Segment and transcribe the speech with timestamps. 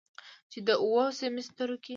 [0.51, 1.89] چې دا اووه سميسترو کې